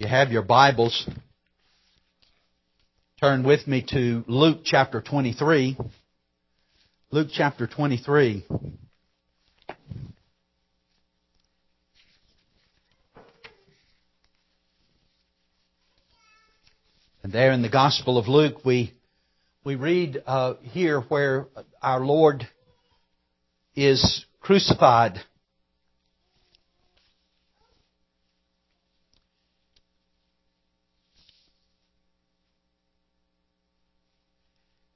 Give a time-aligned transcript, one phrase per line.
[0.00, 1.10] You have your Bibles,
[3.20, 5.76] turn with me to Luke chapter 23.
[7.10, 8.46] Luke chapter 23.
[17.24, 18.94] And there in the Gospel of Luke, we,
[19.64, 21.48] we read uh, here where
[21.82, 22.46] our Lord
[23.74, 25.18] is crucified.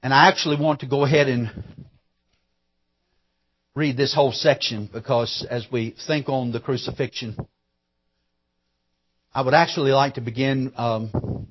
[0.03, 1.49] And I actually want to go ahead and
[3.73, 7.37] read this whole section because as we think on the crucifixion,
[9.33, 11.47] I would actually like to begin um,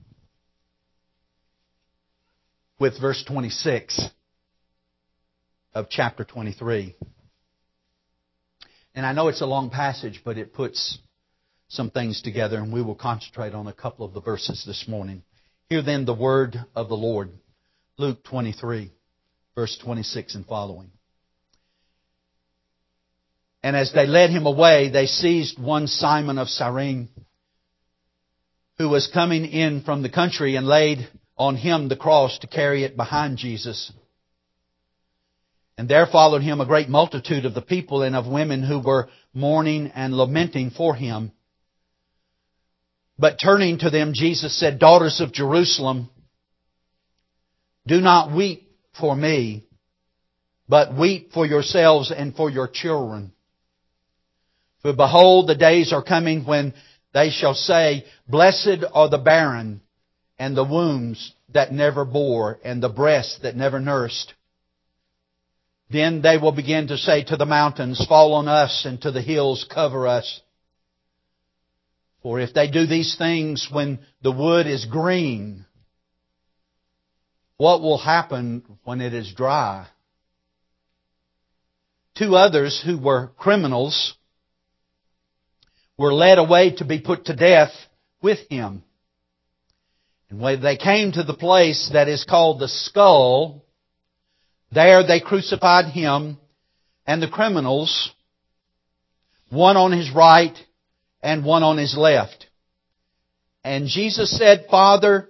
[2.79, 4.03] with verse 26
[5.75, 6.95] of chapter 23.
[8.95, 10.99] And I know it's a long passage, but it puts
[11.69, 15.23] some things together, and we will concentrate on a couple of the verses this morning.
[15.71, 17.31] Hear then the word of the Lord.
[17.99, 18.91] Luke 23,
[19.55, 20.91] verse 26 and following.
[23.63, 27.11] And as they led him away, they seized one Simon of Cyrene,
[28.79, 32.83] who was coming in from the country, and laid on him the cross to carry
[32.83, 33.93] it behind Jesus.
[35.77, 39.09] And there followed him a great multitude of the people and of women who were
[39.35, 41.33] mourning and lamenting for him.
[43.19, 46.11] But turning to them, Jesus said, Daughters of Jerusalem,
[47.87, 49.65] do not weep for me,
[50.69, 53.33] but weep for yourselves and for your children.
[54.83, 56.75] For behold, the days are coming when
[57.15, 59.81] they shall say, Blessed are the barren,
[60.39, 64.35] and the wombs that never bore, and the breasts that never nursed.
[65.91, 69.21] Then they will begin to say to the mountains, Fall on us, and to the
[69.21, 70.41] hills, cover us.
[72.23, 75.67] For if they do these things when the wood is green,
[77.57, 79.87] what will happen when it is dry?
[82.17, 84.15] Two others who were criminals
[85.97, 87.73] were led away to be put to death
[88.21, 88.83] with him.
[90.29, 93.65] And when they came to the place that is called the skull,
[94.71, 96.39] there they crucified him
[97.07, 98.11] and the criminals,
[99.51, 100.57] one on his right
[101.23, 102.47] and one on his left.
[103.65, 105.29] And Jesus said, Father,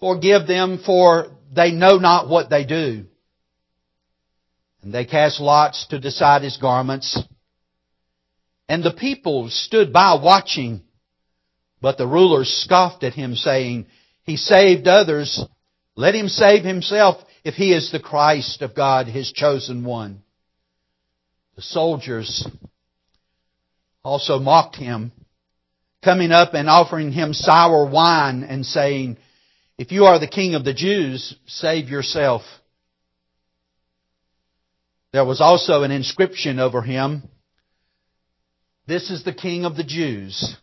[0.00, 3.06] forgive them for they know not what they do.
[4.82, 7.20] And they cast lots to decide his garments.
[8.68, 10.82] And the people stood by watching.
[11.80, 13.86] But the rulers scoffed at him saying,
[14.24, 15.44] He saved others.
[15.94, 20.22] Let him save himself if he is the Christ of God, his chosen one.
[21.54, 22.46] The soldiers
[24.04, 25.10] also mocked him,
[26.04, 29.16] coming up and offering him sour wine and saying,
[29.78, 32.42] if you are the king of the Jews, save yourself.
[35.12, 37.28] There was also an inscription over him.
[38.86, 40.56] This is the king of the Jews.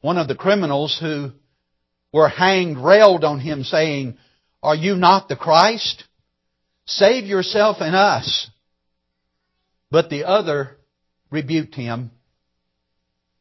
[0.00, 1.30] One of the criminals who
[2.12, 4.18] were hanged railed on him saying,
[4.62, 6.04] Are you not the Christ?
[6.86, 8.50] Save yourself and us.
[9.90, 10.76] But the other
[11.30, 12.10] rebuked him,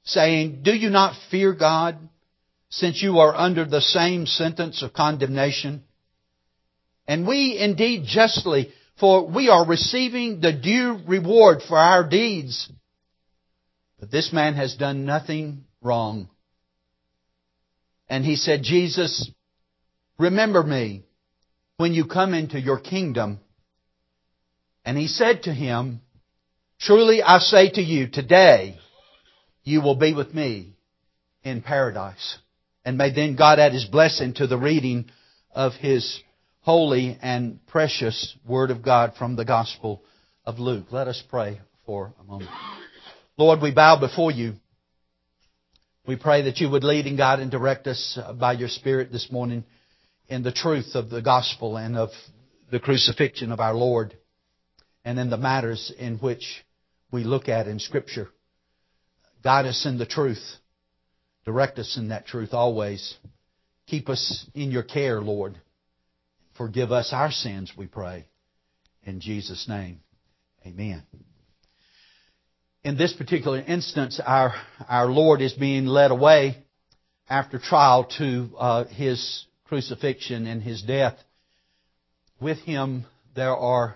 [0.04, 1.98] saying, Do you not fear God?
[2.74, 5.84] Since you are under the same sentence of condemnation?
[7.08, 12.72] And we indeed justly, for we are receiving the due reward for our deeds.
[14.00, 16.30] But this man has done nothing wrong.
[18.10, 19.30] And he said, Jesus,
[20.18, 21.04] remember me
[21.78, 23.40] when you come into your kingdom.
[24.84, 26.02] And he said to him,
[26.80, 28.80] Truly I say to you, today
[29.64, 30.74] you will be with me
[31.44, 32.40] in paradise.
[32.86, 35.06] And may then God add His blessing to the reading
[35.52, 36.22] of His
[36.62, 40.02] holy and precious Word of God from the Gospel
[40.46, 40.88] of Luke.
[40.92, 42.50] Let us pray for a moment.
[43.38, 44.54] Lord, we bow before you.
[46.06, 49.32] We pray that you would lead and guide and direct us by your Spirit this
[49.32, 49.64] morning
[50.28, 52.10] in the truth of the gospel and of
[52.72, 54.18] the crucifixion of our Lord
[55.06, 56.66] and in the matters in which
[57.12, 58.30] we look at in Scripture.
[59.44, 60.44] Guide us in the truth.
[61.46, 63.16] Direct us in that truth always.
[63.88, 65.56] Keep us in your care, Lord.
[66.58, 68.26] Forgive us our sins, we pray.
[69.06, 70.00] In Jesus' name,
[70.66, 71.04] amen.
[72.84, 74.54] In this particular instance, our,
[74.88, 76.64] our Lord is being led away
[77.30, 81.18] after trial to uh, his crucifixion and his death.
[82.40, 83.06] With him,
[83.36, 83.96] there are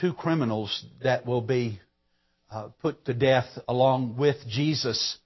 [0.00, 1.80] two criminals that will be
[2.50, 5.18] uh, put to death along with Jesus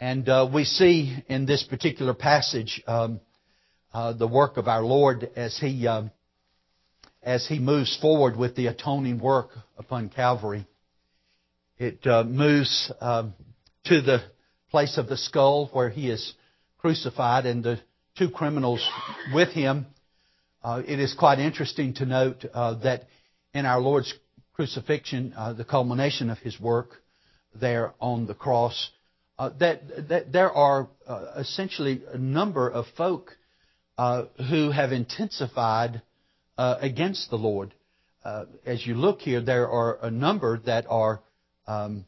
[0.00, 3.20] And uh, we see in this particular passage um,
[3.92, 6.12] uh, the work of our Lord as he um,
[7.22, 10.66] as he moves forward with the atoning work upon Calvary.
[11.78, 13.34] It uh, moves um,
[13.86, 14.22] to the
[14.70, 16.32] place of the skull where he is
[16.78, 17.80] crucified and the
[18.16, 18.86] two criminals
[19.34, 19.86] with him.
[20.62, 23.04] Uh, it is quite interesting to note uh, that
[23.52, 24.12] in our Lord's
[24.54, 26.90] crucifixion, uh, the culmination of his work
[27.54, 28.90] there on the cross,
[29.38, 33.36] uh, that, that there are uh, essentially a number of folk
[33.96, 36.02] uh, who have intensified
[36.56, 37.72] against the Lord.
[38.66, 41.20] as you look here, there are a number that are
[41.68, 42.04] um,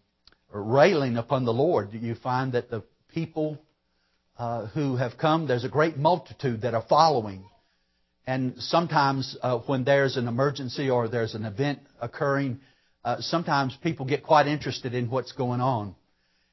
[0.52, 1.90] railing upon the Lord.
[1.92, 2.82] You find that the
[3.14, 3.58] people
[4.40, 7.44] uh, who have come, there's a great multitude that are following.
[8.26, 12.60] And sometimes uh, when there's an emergency or there's an event occurring,
[13.04, 15.94] uh, sometimes people get quite interested in what's going on.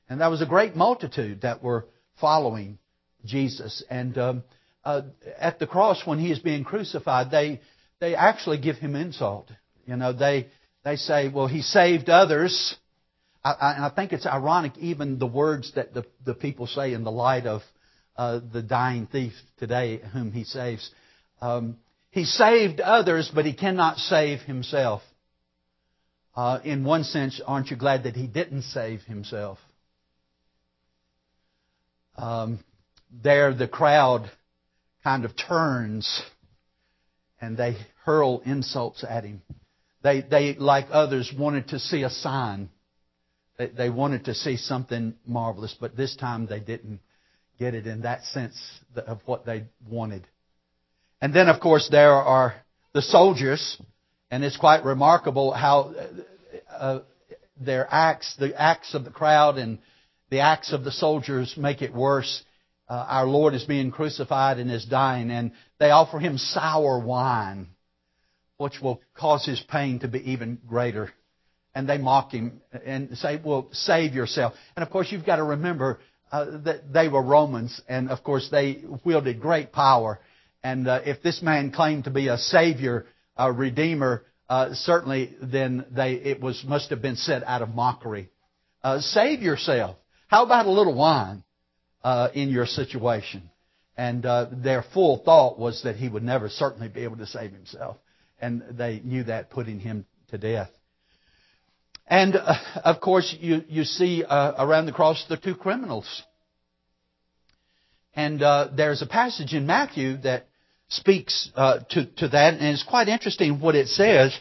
[0.09, 1.87] And there was a great multitude that were
[2.19, 2.79] following
[3.25, 3.83] Jesus.
[3.89, 4.43] And um,
[4.83, 5.01] uh,
[5.37, 7.61] at the cross, when he is being crucified, they
[7.99, 9.49] they actually give him insult.
[9.85, 10.47] You know, they
[10.83, 12.75] they say, "Well, he saved others."
[13.43, 17.03] I, and I think it's ironic, even the words that the, the people say in
[17.03, 17.61] the light of
[18.17, 20.89] uh, the dying thief today, whom he saves.
[21.39, 21.77] Um,
[22.09, 25.01] he saved others, but he cannot save himself.
[26.35, 29.59] Uh, in one sense, aren't you glad that he didn't save himself?
[32.17, 32.59] Um,
[33.23, 34.29] there, the crowd
[35.03, 36.21] kind of turns
[37.39, 39.41] and they hurl insults at him.
[40.03, 42.69] They, they, like others, wanted to see a sign.
[43.57, 46.99] They, they wanted to see something marvelous, but this time they didn't
[47.59, 48.59] get it in that sense
[48.95, 50.27] of what they wanted.
[51.21, 52.55] And then, of course, there are
[52.93, 53.81] the soldiers,
[54.29, 55.93] and it's quite remarkable how
[56.71, 56.99] uh,
[57.59, 59.79] their acts, the acts of the crowd and
[60.29, 62.43] the acts of the soldiers make it worse.
[62.89, 67.67] Uh, our Lord is being crucified and is dying, and they offer him sour wine,
[68.57, 71.11] which will cause his pain to be even greater
[71.77, 74.53] and they mock him and say, well, save yourself.
[74.75, 75.99] And of course, you've got to remember
[76.31, 80.19] uh, that they were Romans, and of course, they wielded great power.
[80.63, 83.05] And uh, if this man claimed to be a savior,
[83.37, 88.31] a redeemer, uh, certainly then they it was must have been said out of mockery.
[88.83, 89.97] Uh, save yourself.
[90.27, 91.43] How about a little wine
[92.03, 93.49] uh, in your situation?
[93.95, 97.51] And uh, their full thought was that he would never certainly be able to save
[97.51, 97.97] himself,
[98.39, 100.69] and they knew that, putting him to death.
[102.05, 106.23] And uh, of course, you, you see uh, around the cross the two criminals.
[108.13, 110.47] And uh, there's a passage in Matthew that
[110.89, 114.37] speaks uh, to, to that, and it's quite interesting what it says.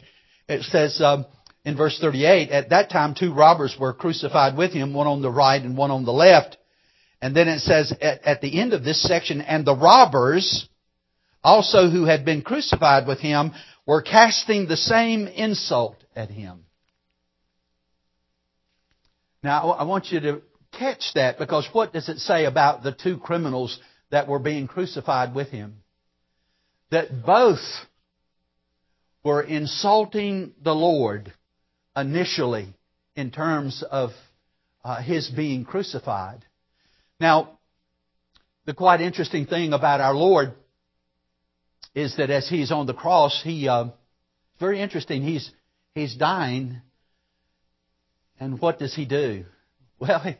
[0.48, 1.26] It says um,
[1.66, 5.30] in verse 38, at that time two robbers were crucified with him, one on the
[5.30, 6.56] right and one on the left.
[7.20, 10.68] And then it says at, at the end of this section, and the robbers
[11.42, 13.50] also who had been crucified with him
[13.84, 16.60] were casting the same insult at him.
[19.42, 20.42] Now, I want you to
[20.78, 23.76] catch that because what does it say about the two criminals
[24.12, 25.78] that were being crucified with him?
[26.92, 27.58] That both
[29.24, 31.32] were insulting the Lord
[31.96, 32.74] initially
[33.14, 34.10] in terms of
[34.84, 36.44] uh, his being crucified.
[37.18, 37.58] Now,
[38.66, 40.52] the quite interesting thing about our Lord
[41.94, 43.86] is that as he's on the cross, he uh,
[44.60, 45.22] very interesting.
[45.22, 45.50] He's
[45.94, 46.82] he's dying,
[48.38, 49.44] and what does he do?
[49.98, 50.36] Well, he,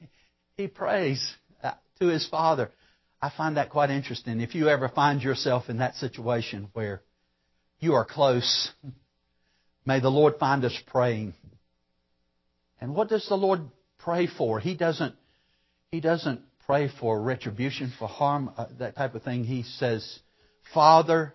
[0.58, 2.70] he prays uh, to his Father.
[3.22, 4.42] I find that quite interesting.
[4.42, 7.00] If you ever find yourself in that situation where
[7.80, 8.70] you are close,
[9.86, 11.32] may the Lord find us praying.
[12.80, 13.60] And what does the Lord
[13.98, 14.60] pray for?
[14.60, 15.14] He doesn't,
[15.90, 19.44] he doesn't pray for retribution, for harm, uh, that type of thing.
[19.44, 20.18] He says,
[20.74, 21.32] Father,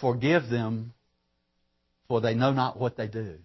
[0.00, 0.92] forgive them,
[2.06, 3.38] for they know not what they do.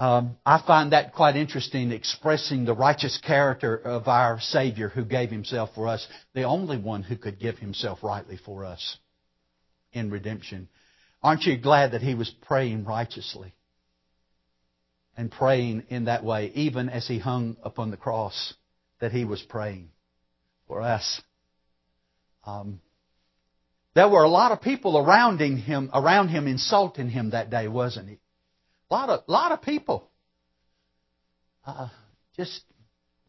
[0.00, 5.30] Um, I find that quite interesting, expressing the righteous character of our Savior who gave
[5.30, 8.96] Himself for us, the only one who could give Himself rightly for us
[9.92, 10.68] in redemption.
[11.20, 13.52] Aren't you glad that He was praying righteously?
[15.18, 18.54] And praying in that way, even as He hung upon the cross,
[19.00, 19.90] that He was praying
[20.68, 21.20] for us.
[22.46, 22.80] Um,
[23.94, 28.10] there were a lot of people around him, around him insulting him that day, wasn't
[28.10, 28.20] it?
[28.90, 30.08] A lot of, lot of people.
[31.66, 31.88] Uh,
[32.36, 32.62] just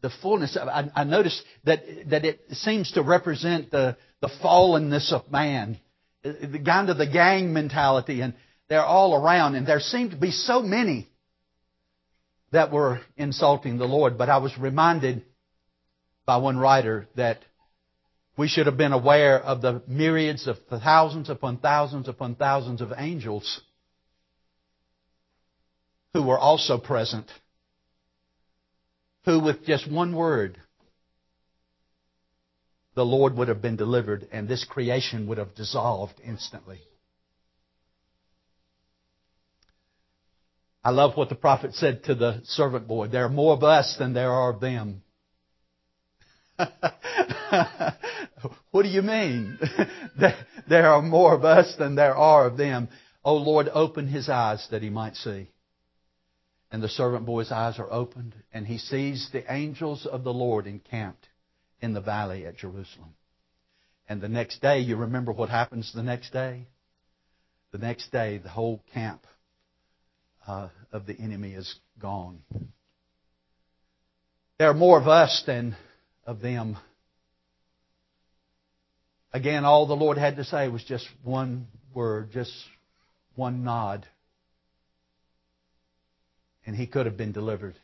[0.00, 5.12] the fullness of I, I noticed that that it seems to represent the the fallenness
[5.12, 5.78] of man,
[6.22, 8.34] the kind of the gang mentality, and
[8.68, 11.09] they're all around, and there seem to be so many
[12.52, 15.24] that were insulting the Lord, but I was reminded
[16.26, 17.38] by one writer that
[18.36, 22.92] we should have been aware of the myriads of thousands upon thousands upon thousands of
[22.96, 23.60] angels
[26.14, 27.26] who were also present,
[29.24, 30.58] who with just one word,
[32.94, 36.80] the Lord would have been delivered and this creation would have dissolved instantly.
[40.82, 43.08] I love what the prophet said to the servant boy.
[43.08, 45.02] There are more of us than there are of them.
[48.70, 49.58] what do you mean?
[50.68, 52.88] there are more of us than there are of them.
[53.22, 55.50] Oh Lord, open his eyes that he might see.
[56.70, 60.66] And the servant boy's eyes are opened, and he sees the angels of the Lord
[60.66, 61.28] encamped
[61.80, 63.14] in the valley at Jerusalem.
[64.08, 66.68] And the next day, you remember what happens the next day?
[67.72, 69.26] The next day, the whole camp
[70.50, 72.40] uh, of the enemy is gone.
[74.58, 75.76] There are more of us than
[76.26, 76.76] of them.
[79.32, 82.52] Again, all the Lord had to say was just one word, just
[83.36, 84.06] one nod.
[86.66, 87.76] And he could have been delivered.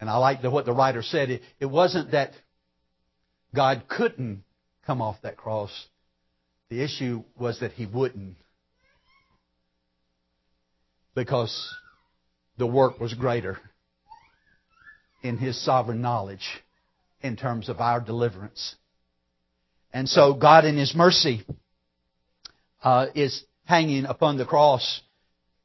[0.00, 1.28] And I like the, what the writer said.
[1.28, 2.32] It, it wasn't that
[3.54, 4.44] God couldn't
[4.86, 5.72] come off that cross.
[6.70, 8.36] The issue was that he wouldn't.
[11.14, 11.74] Because
[12.58, 13.58] the work was greater
[15.22, 16.62] in his sovereign knowledge
[17.22, 18.76] in terms of our deliverance.
[19.92, 21.44] And so God in His mercy
[22.82, 25.00] uh, is hanging upon the cross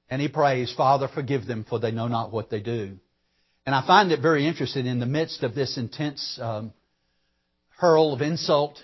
[0.10, 2.98] and He prays, Father, forgive them for they know not what they do.
[3.66, 6.74] And I find it very interesting in the midst of this intense um,
[7.78, 8.78] hurl of insult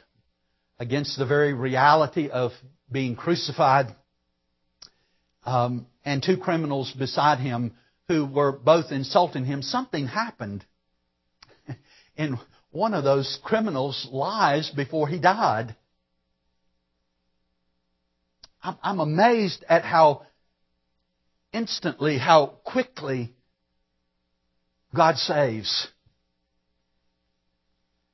[0.79, 2.51] against the very reality of
[2.91, 3.87] being crucified
[5.45, 7.73] um, and two criminals beside him
[8.07, 10.65] who were both insulting him, something happened
[12.17, 12.39] in
[12.71, 15.75] one of those criminals' lives before he died.
[18.63, 20.25] I'm amazed at how
[21.53, 23.33] instantly, how quickly
[24.95, 25.87] God saves.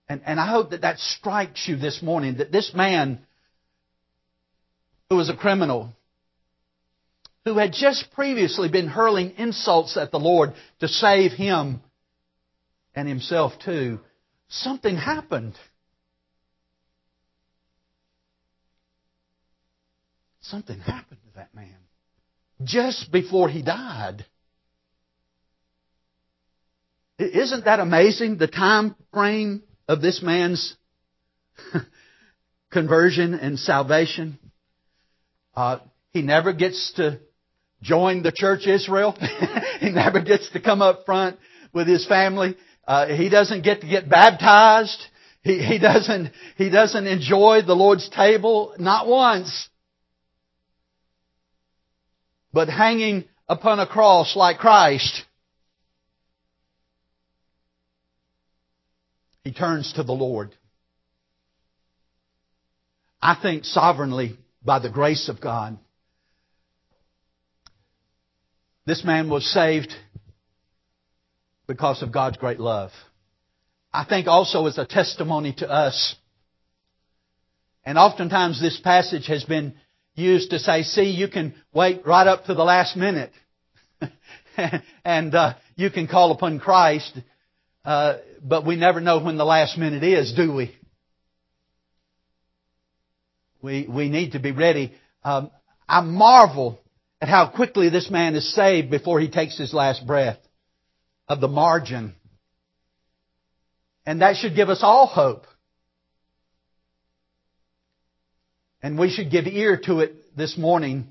[0.09, 3.25] And, and I hope that that strikes you this morning, that this man
[5.09, 5.94] who was a criminal,
[7.45, 11.81] who had just previously been hurling insults at the Lord to save him
[12.95, 13.99] and himself too,
[14.49, 15.53] something happened.
[20.41, 21.77] Something happened to that man
[22.63, 24.25] just before he died.
[27.17, 28.37] Isn't that amazing?
[28.37, 30.75] The time frame of this man's
[32.71, 34.37] conversion and salvation.
[35.55, 35.79] Uh,
[36.11, 37.19] he never gets to
[37.85, 39.17] join the church Israel.
[39.79, 41.37] he never gets to come up front
[41.73, 42.55] with his family.
[42.87, 45.01] Uh, he doesn't get to get baptized.
[45.43, 49.69] He, he doesn't, he doesn't enjoy the Lord's table, not once.
[52.51, 55.23] But hanging upon a cross like Christ,
[59.43, 60.55] he turns to the Lord.
[63.21, 65.77] I think sovereignly, by the grace of God,
[68.85, 69.93] this man was saved
[71.67, 72.91] because of God's great love.
[73.91, 76.15] I think also as a testimony to us.
[77.83, 79.75] And oftentimes this passage has been
[80.15, 83.31] used to say, see, you can wait right up to the last minute.
[85.05, 87.17] and uh, you can call upon Christ,
[87.83, 90.75] uh, but we never know when the last minute is, do we?
[93.61, 94.93] We, we need to be ready.
[95.23, 95.49] Um,
[95.87, 96.79] I marvel
[97.25, 100.37] at how quickly this man is saved before he takes his last breath
[101.27, 102.13] of the margin.
[104.05, 105.47] And that should give us all hope.
[108.83, 111.07] And we should give ear to it this morning.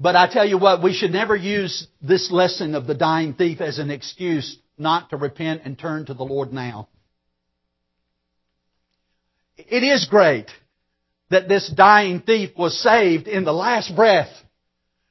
[0.00, 3.60] But I tell you what, we should never use this lesson of the dying thief
[3.60, 6.88] as an excuse not to repent and turn to the Lord now.
[9.58, 10.46] It is great
[11.30, 14.30] that this dying thief was saved in the last breath.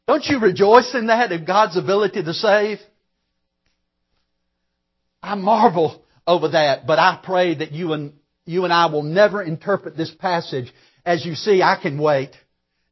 [0.07, 2.79] Don't you rejoice in that, in God's ability to save?
[5.21, 8.13] I marvel over that, but I pray that you and,
[8.45, 10.71] you and I will never interpret this passage
[11.05, 12.31] as you see, I can wait.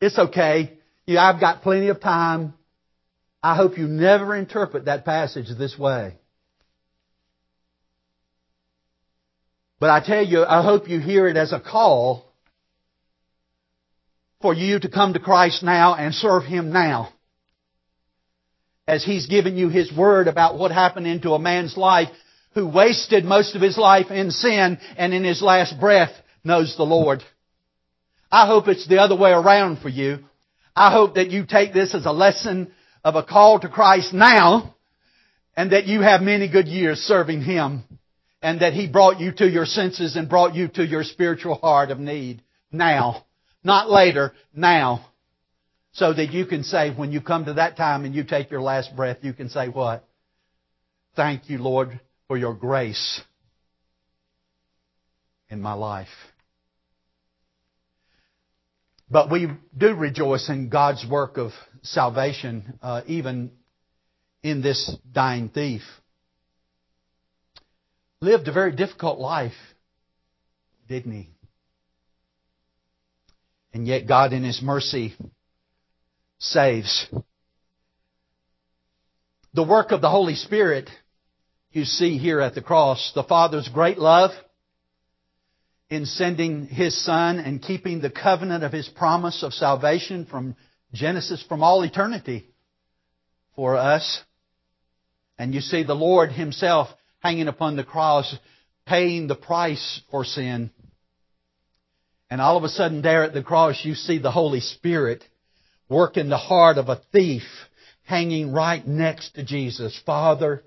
[0.01, 0.77] It's okay.
[1.05, 2.53] You, I've got plenty of time.
[3.41, 6.15] I hope you never interpret that passage this way.
[9.79, 12.30] But I tell you, I hope you hear it as a call
[14.41, 17.13] for you to come to Christ now and serve Him now.
[18.88, 22.10] as He's given you His Word about what happened into a man's life
[22.53, 26.12] who wasted most of his life in sin and in his last breath
[26.43, 27.24] knows the Lord.
[28.31, 30.19] I hope it's the other way around for you.
[30.75, 32.71] I hope that you take this as a lesson
[33.03, 34.75] of a call to Christ now
[35.55, 37.83] and that you have many good years serving Him
[38.41, 41.91] and that He brought you to your senses and brought you to your spiritual heart
[41.91, 43.25] of need now.
[43.63, 45.06] Not later, now.
[45.94, 48.62] So that you can say, when you come to that time and you take your
[48.62, 50.08] last breath, you can say what?
[51.15, 53.22] Thank you, Lord, for your grace
[55.50, 56.08] in my life.
[59.10, 61.51] But we do rejoice in God's work of
[61.84, 63.51] salvation, uh, even
[64.41, 65.82] in this dying thief.
[68.22, 69.51] Lived a very difficult life,
[70.88, 71.30] didn't he?
[73.73, 75.15] And yet God in His mercy
[76.39, 77.07] saves.
[79.53, 80.89] The work of the Holy Spirit
[81.71, 83.11] you see here at the cross.
[83.15, 84.31] The Father's great love
[85.89, 90.55] in sending His Son and keeping the covenant of His promise of salvation from
[90.93, 92.47] Genesis, from all eternity
[93.55, 94.21] for us.
[95.37, 98.35] And you see the Lord Himself hanging upon the cross,
[98.85, 100.71] paying the price for sin.
[102.31, 105.21] And all of a sudden there at the cross you see the Holy Spirit
[105.89, 107.43] work in the heart of a thief
[108.03, 110.01] hanging right next to Jesus.
[110.05, 110.63] Father,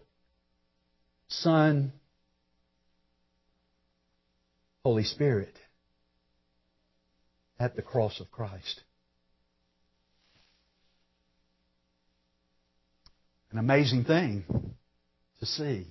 [1.29, 1.91] Son,
[4.85, 5.59] Holy Spirit
[7.59, 8.83] at the cross of Christ.
[13.51, 14.45] An amazing thing
[15.41, 15.87] to see.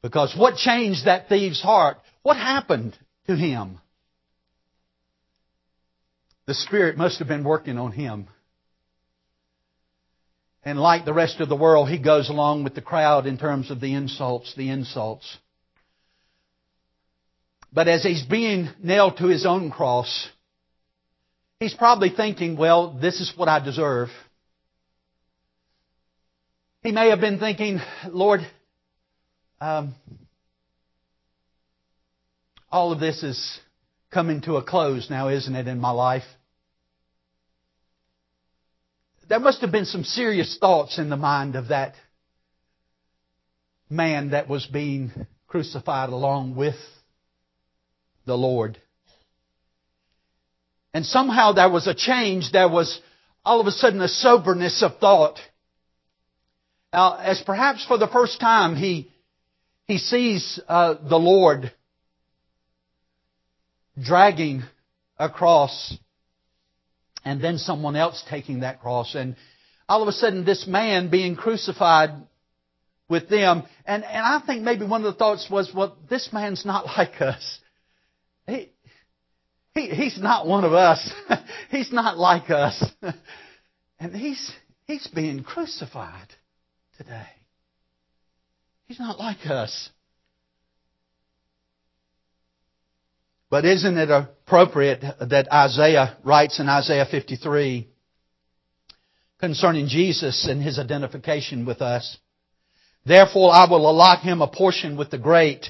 [0.00, 1.98] Because what changed that thief's heart?
[2.22, 2.96] What happened
[3.28, 3.78] to him?
[6.46, 8.26] The Spirit must have been working on him.
[10.64, 13.70] And like the rest of the world, he goes along with the crowd in terms
[13.70, 15.36] of the insults, the insults.
[17.72, 20.28] But as he's being nailed to his own cross,
[21.60, 24.08] he's probably thinking, well, this is what I deserve.
[26.82, 28.40] He may have been thinking, Lord,
[29.60, 29.94] um,
[32.70, 33.60] all of this is
[34.10, 36.24] coming to a close now, isn't it, in my life?
[39.28, 41.94] There must have been some serious thoughts in the mind of that
[43.90, 45.12] man that was being
[45.46, 46.76] crucified along with
[48.26, 48.80] the Lord.
[50.94, 52.52] And somehow there was a change.
[52.52, 53.00] There was
[53.44, 55.38] all of a sudden a soberness of thought.
[56.92, 59.10] Now, as perhaps for the first time he,
[59.86, 61.72] he sees uh, the Lord
[64.00, 64.62] dragging
[65.18, 65.96] across
[67.24, 69.14] and then someone else taking that cross.
[69.14, 69.36] And
[69.88, 72.10] all of a sudden, this man being crucified
[73.08, 73.64] with them.
[73.86, 77.20] And, and I think maybe one of the thoughts was, well, this man's not like
[77.20, 77.58] us.
[78.46, 78.70] He,
[79.74, 81.10] he, he's not one of us.
[81.70, 82.84] he's not like us.
[84.00, 84.50] and he's,
[84.86, 86.28] he's being crucified
[86.96, 87.26] today.
[88.86, 89.90] He's not like us.
[93.50, 97.88] But isn't it appropriate that Isaiah writes in Isaiah 53
[99.38, 102.18] concerning Jesus and his identification with us?
[103.06, 105.66] Therefore I will allot him a portion with the great,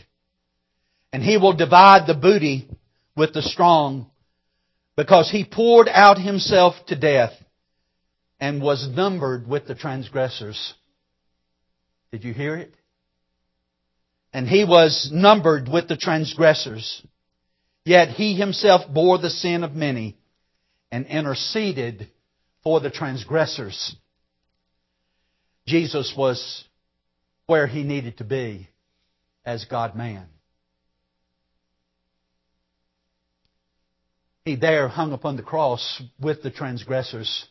[1.12, 2.69] and he will divide the booty
[3.17, 4.11] with the strong,
[4.97, 7.33] because he poured out himself to death
[8.41, 10.75] and was numbered with the transgressors.
[12.11, 12.75] Did you hear it?
[14.33, 17.03] And he was numbered with the transgressors.
[17.88, 20.18] Yet he himself bore the sin of many
[20.92, 22.11] and interceded
[22.62, 23.96] for the transgressors.
[25.66, 26.64] Jesus was
[27.46, 28.68] where he needed to be
[29.42, 30.27] as God man.
[34.44, 37.46] He there hung upon the cross with the transgressors.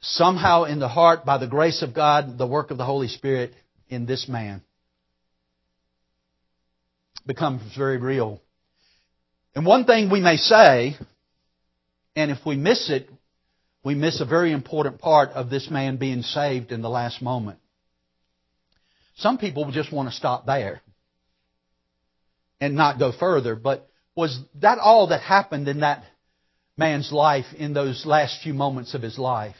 [0.00, 3.52] Somehow in the heart, by the grace of God, the work of the Holy Spirit
[3.90, 4.62] in this man
[7.30, 8.42] becomes very real.
[9.54, 10.96] And one thing we may say,
[12.16, 13.08] and if we miss it,
[13.84, 17.60] we miss a very important part of this man being saved in the last moment.
[19.18, 20.82] Some people just want to stop there
[22.60, 26.02] and not go further, but was that all that happened in that
[26.76, 29.56] man's life in those last few moments of his life?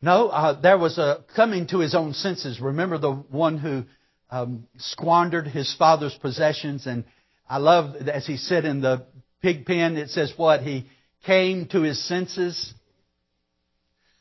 [0.00, 2.62] No, uh, there was a coming to his own senses.
[2.62, 3.84] Remember the one who
[4.32, 6.86] um, squandered his father's possessions.
[6.86, 7.04] And
[7.48, 9.04] I love, as he said in the
[9.42, 10.62] pig pen, it says what?
[10.62, 10.86] He
[11.24, 12.74] came to his senses.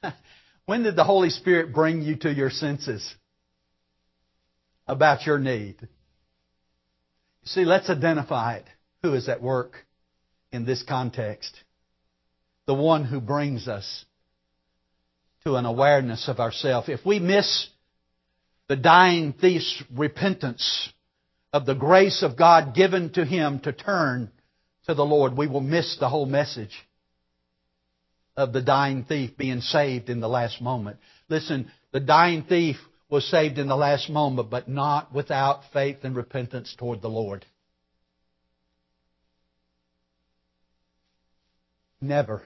[0.68, 3.16] When did the Holy Spirit bring you to your senses
[4.88, 5.76] about your need?
[7.44, 8.66] See, let's identify it.
[9.02, 9.86] Who is at work
[10.52, 11.60] in this context?
[12.68, 14.06] The one who brings us
[15.44, 16.88] to an awareness of ourself.
[16.88, 17.68] If we miss
[18.72, 20.94] the dying thief's repentance
[21.52, 24.32] of the grace of God given to him to turn
[24.86, 26.72] to the Lord, we will miss the whole message
[28.38, 31.00] of the dying thief being saved in the last moment.
[31.28, 32.78] Listen, the dying thief
[33.10, 37.46] was saved in the last moment, but not without faith and repentance toward the Lord.
[42.00, 42.42] Never.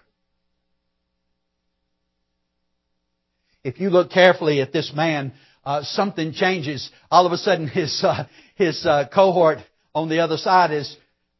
[3.63, 5.33] If you look carefully at this man,
[5.65, 6.89] uh, something changes.
[7.09, 8.25] All of a sudden, his uh,
[8.55, 9.59] his uh, cohort
[9.93, 10.95] on the other side is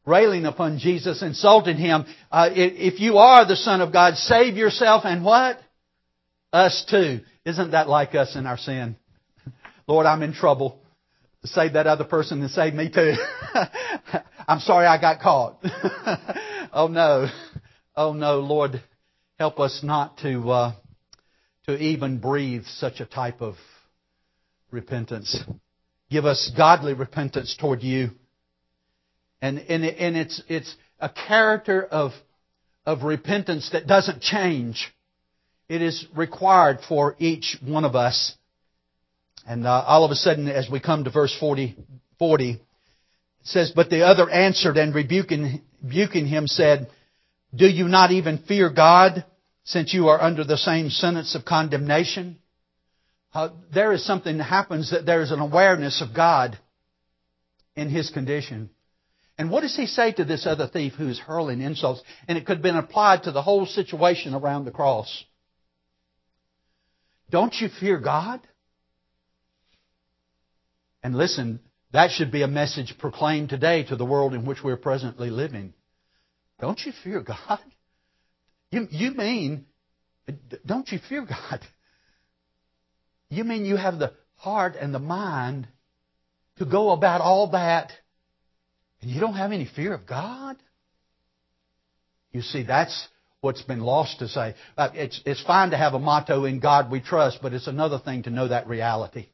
[0.06, 2.04] railing upon Jesus, insulting him.
[2.30, 5.58] Uh, if you are the Son of God, save yourself and what?
[6.52, 7.20] Us too.
[7.44, 8.96] Isn't that like us in our sin?
[9.86, 10.80] Lord, I'm in trouble.
[11.44, 13.12] Save that other person and save me too.
[14.48, 15.58] I'm sorry I got caught.
[16.72, 17.28] oh no.
[17.94, 18.82] Oh no, Lord,
[19.38, 20.72] help us not to, uh,
[21.66, 23.54] to even breathe such a type of
[24.76, 25.42] repentance.
[26.10, 28.10] Give us godly repentance toward you.
[29.40, 32.12] And, and, and it's, it's a character of,
[32.84, 34.94] of repentance that doesn't change.
[35.68, 38.34] It is required for each one of us.
[39.48, 41.74] And uh, all of a sudden, as we come to verse 40,
[42.18, 42.60] 40 it
[43.44, 46.90] says, But the other answered and rebuking, rebuking him said,
[47.54, 49.24] Do you not even fear God,
[49.64, 52.38] since you are under the same sentence of condemnation?
[53.36, 56.58] Uh, there is something that happens that there is an awareness of God
[57.74, 58.70] in his condition.
[59.36, 62.00] And what does he say to this other thief who is hurling insults?
[62.26, 65.22] And it could have been applied to the whole situation around the cross.
[67.28, 68.40] Don't you fear God?
[71.02, 71.60] And listen,
[71.92, 75.74] that should be a message proclaimed today to the world in which we're presently living.
[76.58, 77.60] Don't you fear God?
[78.70, 79.66] You, you mean,
[80.64, 81.60] don't you fear God?
[83.28, 85.66] You mean you have the heart and the mind
[86.58, 87.92] to go about all that
[89.00, 90.56] and you don't have any fear of God?
[92.32, 93.08] You see, that's
[93.40, 94.54] what's been lost to say.
[94.76, 97.98] Uh, it's, it's fine to have a motto, in God we trust, but it's another
[97.98, 99.28] thing to know that reality.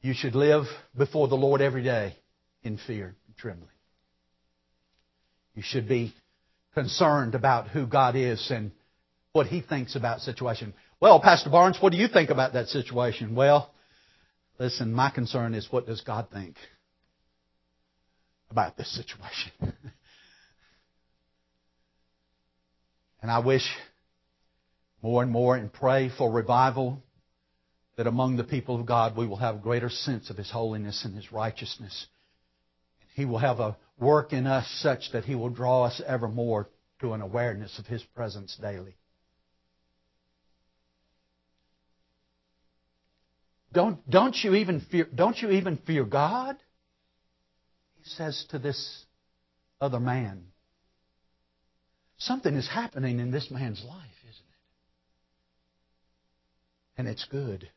[0.00, 0.64] You should live
[0.96, 2.16] before the Lord every day
[2.62, 3.77] in fear and trembling.
[5.58, 6.14] You should be
[6.72, 8.70] concerned about who God is and
[9.32, 10.72] what He thinks about situation.
[11.00, 13.34] Well, Pastor Barnes, what do you think about that situation?
[13.34, 13.74] Well,
[14.60, 16.54] listen, my concern is what does God think
[18.52, 19.50] about this situation?
[23.20, 23.68] and I wish
[25.02, 27.02] more and more and pray for revival
[27.96, 31.04] that among the people of God we will have a greater sense of His holiness
[31.04, 32.06] and His righteousness.
[33.18, 36.70] He will have a work in us such that He will draw us ever more
[37.00, 38.96] to an awareness of His presence daily.
[43.72, 46.54] Don't, don't, you even fear, don't you even fear God?
[47.96, 49.04] He says to this
[49.80, 50.44] other man.
[52.18, 54.60] Something is happening in this man's life, isn't it?
[56.98, 57.68] And it's good.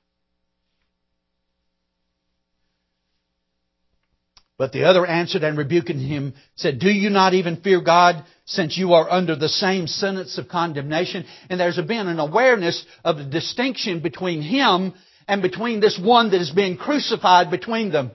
[4.62, 8.78] But the other answered and rebuking him said, Do you not even fear God since
[8.78, 11.26] you are under the same sentence of condemnation?
[11.50, 14.94] And there's been an awareness of the distinction between him
[15.28, 18.12] and between this one that is being crucified between them.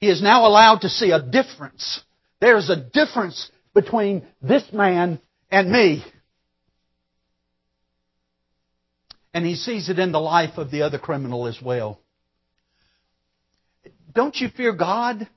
[0.00, 2.00] He is now allowed to see a difference.
[2.40, 6.04] There is a difference between this man and me.
[9.32, 12.00] And he sees it in the life of the other criminal as well.
[14.16, 15.28] Don't you fear God?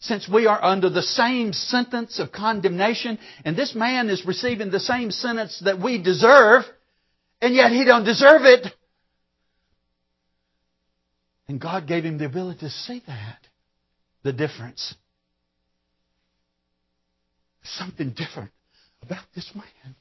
[0.00, 4.80] Since we are under the same sentence of condemnation, and this man is receiving the
[4.80, 6.64] same sentence that we deserve,
[7.40, 8.66] and yet he don't deserve it.
[11.46, 13.38] And God gave him the ability to see that.
[14.22, 14.94] The difference.
[17.62, 18.50] Something different
[19.02, 19.94] about this man.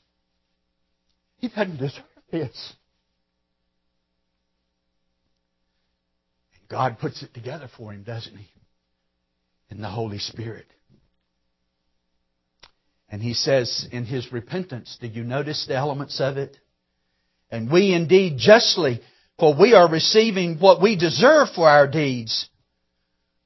[1.39, 2.73] He doesn't deserve this.
[6.73, 8.47] God puts it together for him, doesn't he?
[9.69, 10.65] In the Holy Spirit.
[13.09, 16.57] And he says in his repentance, did you notice the elements of it?
[17.51, 19.01] And we indeed justly,
[19.37, 22.49] for we are receiving what we deserve for our deeds.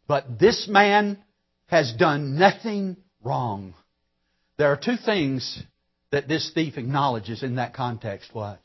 [0.08, 1.22] But this man
[1.66, 3.74] has done nothing wrong.
[4.58, 5.62] There are two things
[6.13, 8.30] that this thief acknowledges in that context.
[8.32, 8.62] What?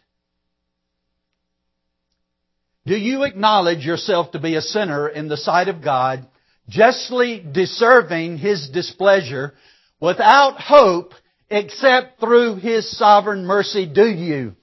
[2.86, 6.26] Do you acknowledge yourself to be a sinner in the sight of God,
[6.68, 9.54] justly deserving His displeasure,
[10.00, 11.12] without hope
[11.48, 13.86] except through His sovereign mercy?
[13.86, 14.56] Do you?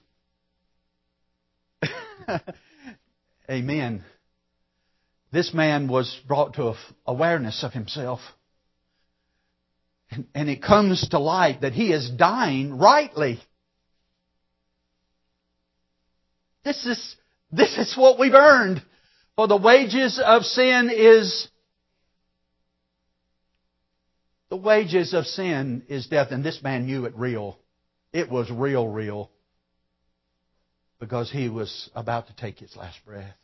[3.50, 4.04] Amen.
[5.32, 6.74] This man was brought to
[7.06, 8.20] awareness of himself.
[10.34, 13.40] And it comes to light that he is dying rightly.
[16.64, 17.16] This is,
[17.52, 18.82] this is what we've earned.
[19.36, 21.48] For the wages of sin is,
[24.50, 26.28] the wages of sin is death.
[26.30, 27.58] And this man knew it real.
[28.12, 29.30] It was real, real.
[30.98, 33.34] Because he was about to take his last breath.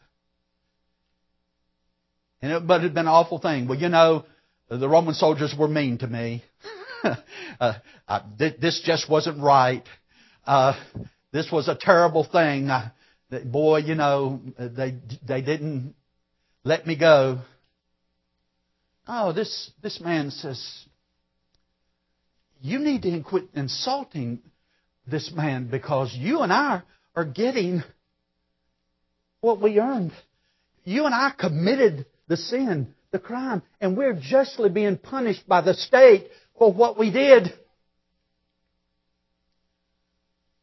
[2.43, 3.67] And it, but it had been an awful thing.
[3.67, 4.25] Well, you know,
[4.69, 6.45] the Roman soldiers were mean to me.
[7.61, 7.75] uh,
[8.07, 9.85] uh, th- this just wasn't right.
[10.47, 10.75] Uh,
[11.33, 12.69] this was a terrible thing.
[13.31, 15.95] Uh, boy, you know, they they didn't
[16.65, 17.41] let me go.
[19.09, 20.85] Oh, this this man says,
[22.61, 24.41] you need to quit insulting
[25.07, 26.83] this man because you and I
[27.15, 27.83] are getting
[29.41, 30.13] what we earned.
[30.85, 35.75] You and I committed the sin, the crime, and we're justly being punished by the
[35.75, 37.53] state for what we did.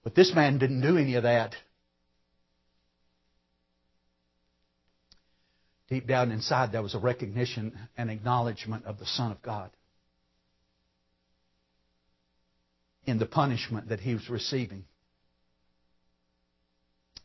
[0.03, 1.55] But this man didn't do any of that.
[5.93, 9.69] Deep down inside, there was a recognition and acknowledgement of the Son of God
[13.05, 14.85] in the punishment that he was receiving.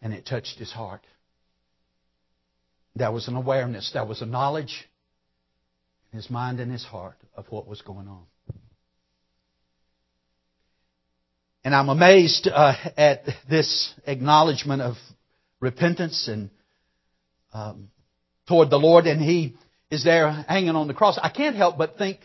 [0.03, 1.01] And it touched his heart.
[2.95, 4.87] There was an awareness, there was a knowledge
[6.13, 8.25] in his mind and his heart of what was going on.
[11.65, 14.97] And I'm amazed uh, at this acknowledgement of
[15.59, 16.51] repentance and
[17.55, 17.89] um,
[18.49, 19.57] toward the Lord, and he
[19.91, 21.19] is there hanging on the cross.
[21.23, 22.19] I can't help but think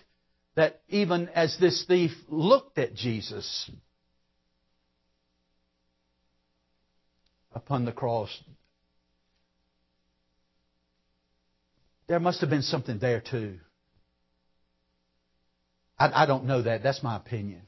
[0.55, 3.69] that even as this thief looked at Jesus
[7.53, 8.29] upon the cross,
[12.07, 13.59] There must have been something there too.
[15.97, 16.83] I, I don't know that.
[16.83, 17.61] That's my opinion.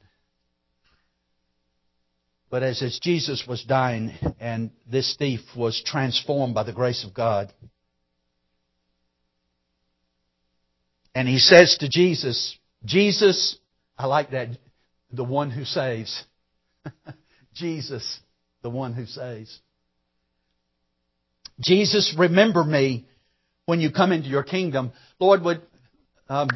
[2.49, 7.13] But as, as Jesus was dying and this thief was transformed by the grace of
[7.13, 7.51] God,
[11.15, 13.57] and he says to Jesus, Jesus,
[13.97, 14.49] I like that,
[15.11, 16.25] the one who saves.
[17.55, 18.19] Jesus,
[18.61, 19.61] the one who saves.
[21.61, 23.05] Jesus, remember me
[23.65, 24.91] when you come into your kingdom.
[25.17, 25.61] Lord, would
[26.27, 26.49] um,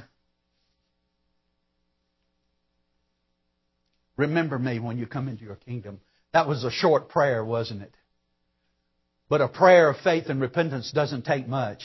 [4.17, 6.01] remember me when you come into your kingdom.
[6.33, 7.93] That was a short prayer, wasn't it?
[9.29, 11.81] But a prayer of faith and repentance doesn't take much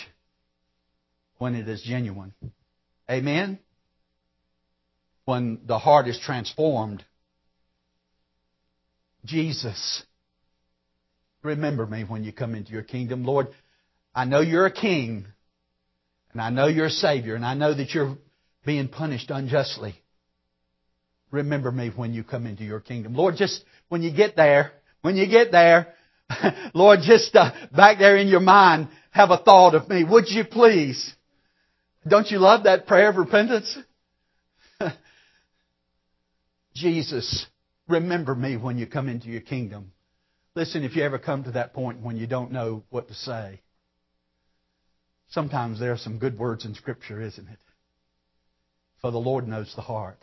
[1.39, 2.33] when it is genuine.
[3.11, 3.59] Amen?
[5.25, 7.05] When the heart is transformed.
[9.25, 10.03] Jesus,
[11.43, 13.25] remember me when you come into your kingdom.
[13.25, 13.49] Lord,
[14.14, 15.27] I know you're a king,
[16.33, 18.19] and I know you're a savior, and I know that you're
[18.67, 19.95] being punished unjustly.
[21.31, 23.14] Remember me when you come into your kingdom.
[23.14, 25.95] Lord, just when you get there, when you get there,
[26.75, 30.05] Lord, just uh, back there in your mind, have a thought of me.
[30.05, 31.14] Would you please?
[32.07, 33.77] Don't you love that prayer of repentance?
[36.75, 37.47] Jesus,
[37.88, 39.93] remember me when you come into your kingdom.
[40.55, 43.61] Listen, if you ever come to that point when you don't know what to say,
[45.35, 47.59] Sometimes there are some good words in Scripture, isn't it?
[49.01, 50.23] For the Lord knows the heart.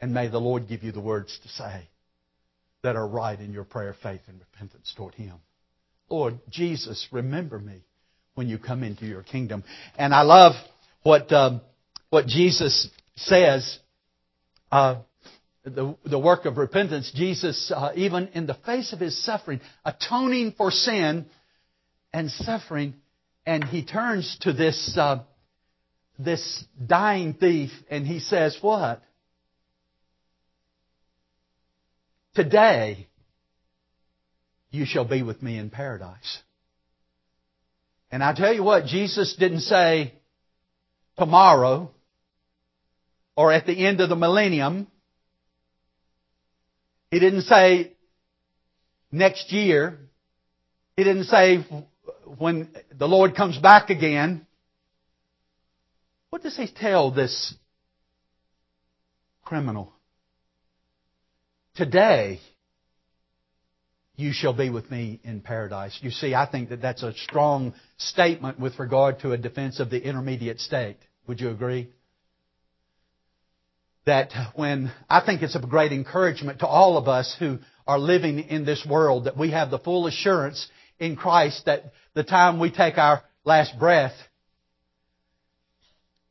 [0.00, 1.88] And may the Lord give you the words to say
[2.84, 5.34] that are right in your prayer, of faith, and repentance toward Him.
[6.08, 7.82] Lord Jesus, remember me
[8.34, 9.64] when you come into your kingdom.
[9.98, 10.52] And I love
[11.02, 11.60] what um,
[12.10, 13.78] what Jesus says.
[14.70, 14.96] Uh,
[15.64, 20.54] the, the work of repentance, Jesus, uh, even in the face of his suffering, atoning
[20.56, 21.26] for sin
[22.12, 22.94] and suffering,
[23.44, 25.22] and he turns to this, uh,
[26.18, 29.02] this dying thief and he says, What?
[32.34, 33.08] Today
[34.70, 36.38] you shall be with me in paradise.
[38.10, 40.14] And I tell you what, Jesus didn't say
[41.16, 41.90] tomorrow
[43.36, 44.88] or at the end of the millennium.
[47.10, 47.92] He didn't say
[49.12, 49.98] next year.
[50.96, 51.64] He didn't say
[52.38, 54.46] when the Lord comes back again.
[56.30, 57.54] What does he tell this
[59.44, 59.92] criminal?
[61.74, 62.40] Today,
[64.20, 65.98] you shall be with me in paradise.
[66.02, 69.90] You see, I think that that's a strong statement with regard to a defense of
[69.90, 70.98] the intermediate state.
[71.26, 71.88] Would you agree?
[74.04, 78.38] That when, I think it's a great encouragement to all of us who are living
[78.40, 82.70] in this world that we have the full assurance in Christ that the time we
[82.70, 84.14] take our last breath,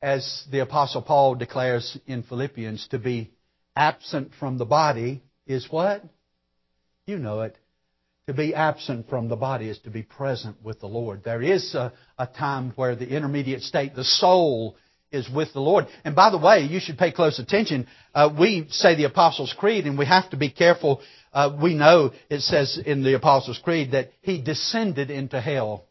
[0.02, 3.32] as the apostle Paul declares in Philippians, to be
[3.76, 6.04] absent from the body is what?
[7.06, 7.58] You know it.
[8.30, 11.24] To be absent from the body is to be present with the Lord.
[11.24, 14.76] There is a, a, time where the intermediate state, the soul,
[15.12, 15.88] is with the Lord.
[16.06, 17.88] And by the way, you should pay close attention.
[18.14, 21.02] Uh, we say the Apostles' Creed, and we have to be careful.
[21.34, 25.86] Uh, we know it says in the Apostles' Creed that He descended into hell.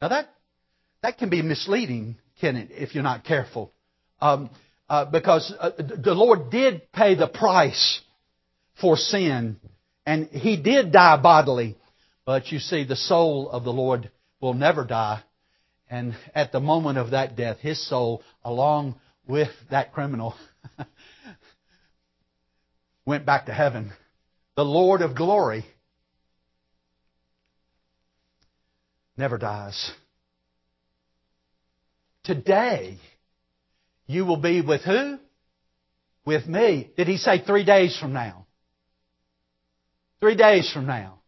[0.00, 0.30] Now that
[1.02, 3.70] that can be misleading, can it, if you're not careful?
[4.18, 4.48] Um,
[4.88, 8.00] uh, because uh, the Lord did pay the price
[8.80, 9.60] for sin.
[10.04, 11.76] And he did die bodily.
[12.24, 14.10] But you see, the soul of the Lord
[14.40, 15.22] will never die.
[15.90, 20.34] And at the moment of that death, his soul, along with that criminal,
[23.06, 23.92] went back to heaven.
[24.56, 25.64] The Lord of glory
[29.16, 29.90] never dies.
[32.24, 32.98] Today,
[34.06, 35.18] you will be with who?
[36.24, 36.90] With me.
[36.96, 38.41] Did he say three days from now?
[40.22, 41.18] Three days from now.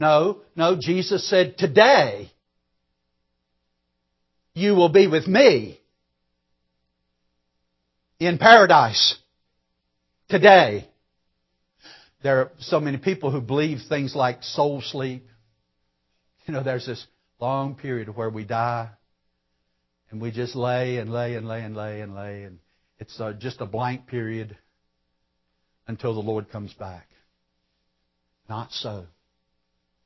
[0.00, 2.28] No, no, Jesus said, today
[4.52, 5.78] you will be with me
[8.18, 9.16] in paradise.
[10.28, 10.88] Today.
[12.24, 15.28] There are so many people who believe things like soul sleep.
[16.46, 17.06] You know, there's this
[17.40, 18.88] long period where we die
[20.10, 22.58] and we just lay and lay and lay and lay and lay and
[22.98, 24.56] it's uh, just a blank period
[25.86, 27.06] until the Lord comes back.
[28.48, 29.06] Not so.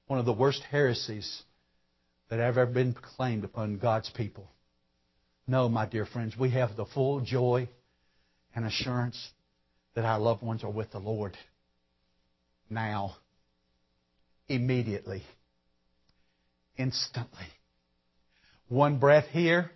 [0.07, 1.43] One of the worst heresies
[2.31, 4.49] that have ever been proclaimed upon God's people.
[5.47, 7.69] No, my dear friends, we have the full joy
[8.55, 9.31] and assurance
[9.95, 11.37] that our loved ones are with the Lord
[12.71, 13.17] now,
[14.49, 15.23] immediately,
[16.77, 17.47] instantly.
[18.69, 19.71] One breath here,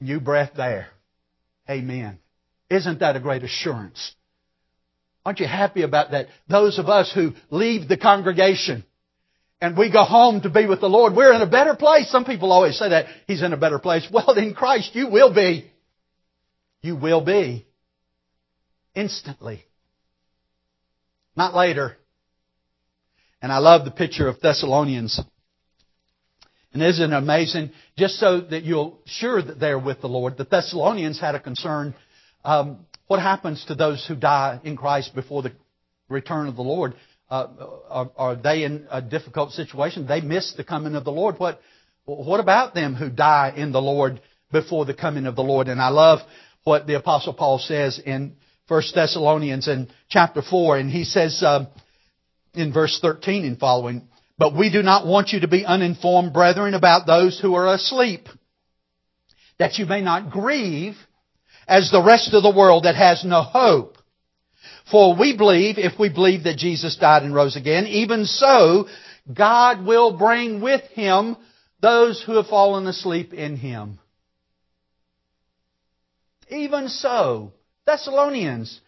[0.00, 0.88] new breath there.
[1.68, 2.18] Amen.
[2.68, 4.14] Isn't that a great assurance?
[5.24, 6.28] Aren't you happy about that?
[6.48, 8.84] Those of us who leave the congregation
[9.60, 12.10] and we go home to be with the Lord, we're in a better place.
[12.10, 13.06] Some people always say that.
[13.26, 14.06] He's in a better place.
[14.12, 15.70] Well, in Christ, you will be.
[16.82, 17.66] You will be.
[18.94, 19.64] Instantly.
[21.36, 21.96] Not later.
[23.42, 25.20] And I love the picture of Thessalonians.
[26.72, 27.70] And isn't it amazing?
[27.98, 31.94] Just so that you're sure that they're with the Lord, the Thessalonians had a concern
[32.44, 35.50] um, what happens to those who die in Christ before the
[36.08, 36.94] return of the Lord?
[37.28, 37.48] Uh,
[37.88, 40.06] are, are, they in a difficult situation?
[40.06, 41.34] They miss the coming of the Lord.
[41.36, 41.60] What,
[42.04, 44.20] what about them who die in the Lord
[44.52, 45.66] before the coming of the Lord?
[45.66, 46.20] And I love
[46.62, 48.36] what the Apostle Paul says in
[48.68, 51.66] 1 Thessalonians in chapter 4, and he says uh,
[52.54, 54.06] in verse 13 and following,
[54.38, 58.28] But we do not want you to be uninformed, brethren, about those who are asleep,
[59.58, 60.94] that you may not grieve
[61.66, 63.96] as the rest of the world that has no hope.
[64.90, 68.88] For we believe, if we believe that Jesus died and rose again, even so,
[69.32, 71.36] God will bring with Him
[71.80, 73.98] those who have fallen asleep in Him.
[76.48, 77.52] Even so,
[77.86, 78.80] Thessalonians,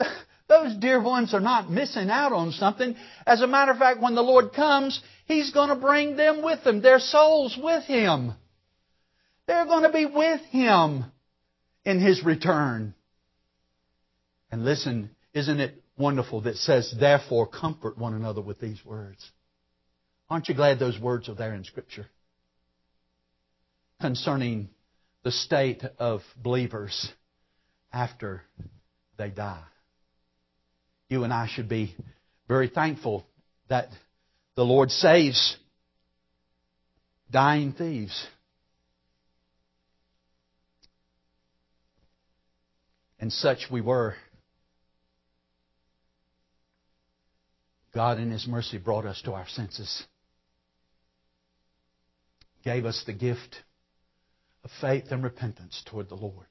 [0.48, 2.96] those dear ones are not missing out on something.
[3.24, 6.66] As a matter of fact, when the Lord comes, He's going to bring them with
[6.66, 8.34] Him, their souls with Him.
[9.46, 11.04] They're going to be with Him
[11.84, 12.94] in His return.
[14.50, 19.30] And listen, isn't it wonderful that says, therefore comfort one another with these words?
[20.30, 22.06] Aren't you glad those words are there in Scripture?
[24.00, 24.68] Concerning
[25.22, 27.10] the state of believers
[27.92, 28.42] after
[29.16, 29.62] they die.
[31.08, 31.94] You and I should be
[32.48, 33.26] very thankful
[33.68, 33.88] that
[34.56, 35.56] the Lord saves
[37.30, 38.26] dying thieves.
[43.24, 44.16] And such we were.
[47.94, 50.04] God, in His mercy, brought us to our senses,
[52.64, 53.56] gave us the gift
[54.62, 56.48] of faith and repentance toward the Lord.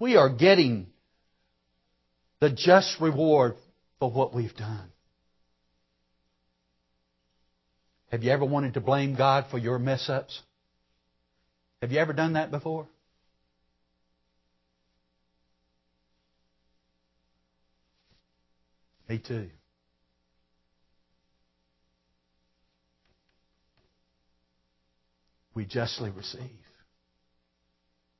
[0.00, 0.88] We are getting
[2.40, 3.54] the just reward
[4.00, 4.90] for what we've done.
[8.10, 10.42] Have you ever wanted to blame God for your mess ups?
[11.80, 12.88] Have you ever done that before?
[19.10, 19.50] Me too.
[25.52, 26.40] We justly receive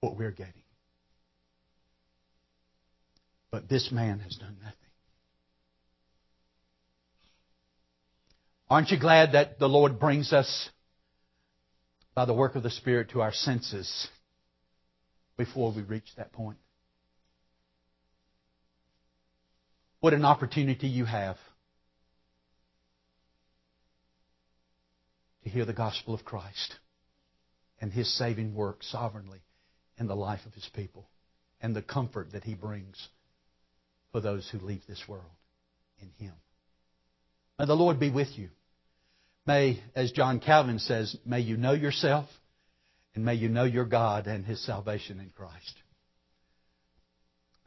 [0.00, 0.64] what we're getting.
[3.52, 4.76] But this man has done nothing.
[8.68, 10.70] Aren't you glad that the Lord brings us
[12.16, 14.08] by the work of the Spirit to our senses
[15.36, 16.58] before we reach that point?
[20.00, 21.36] What an opportunity you have
[25.44, 26.74] to hear the gospel of Christ
[27.80, 29.40] and His saving work sovereignly
[29.98, 31.06] in the life of His people
[31.60, 33.08] and the comfort that He brings
[34.10, 35.24] for those who leave this world
[36.00, 36.34] in Him.
[37.58, 38.48] May the Lord be with you.
[39.46, 42.26] May, as John Calvin says, may you know yourself
[43.14, 45.74] and may you know your God and His salvation in Christ.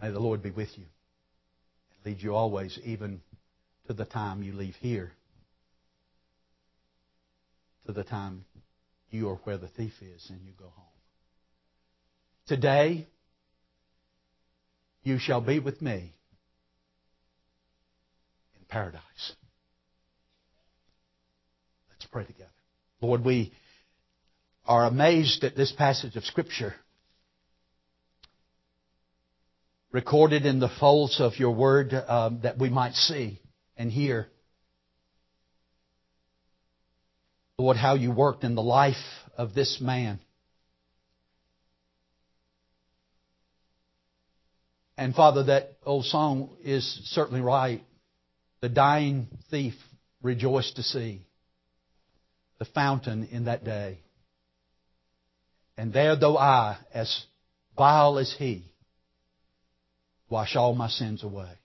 [0.02, 0.86] May the Lord be with you
[2.06, 3.22] lead you always, even
[3.88, 5.12] to the time you leave here,
[7.86, 8.45] to the time
[9.10, 10.86] you are where the thief is and you go home.
[12.47, 13.08] Today,
[15.04, 16.14] you shall be with me
[18.56, 19.34] in paradise.
[21.89, 22.49] Let's pray together.
[23.01, 23.54] Lord, we
[24.66, 26.74] are amazed at this passage of Scripture
[29.94, 33.39] recorded in the folds of your word um, that we might see
[33.78, 34.28] and hear.
[37.60, 38.96] Lord, how you worked in the life
[39.38, 40.20] of this man.
[44.98, 47.84] And Father, that old song is certainly right.
[48.62, 49.76] The dying thief
[50.24, 51.22] rejoiced to see
[52.58, 54.00] the fountain in that day.
[55.78, 57.26] And there, though I, as
[57.78, 58.73] vile as he,
[60.34, 61.60] wash all my sins away.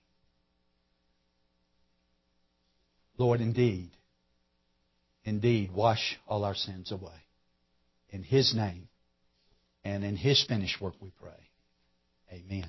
[3.16, 3.93] Lord, indeed,
[5.25, 7.25] indeed, wash all our sins away.
[8.11, 8.91] In His name
[9.85, 11.49] and in His finished work we pray.
[12.31, 12.69] Amen.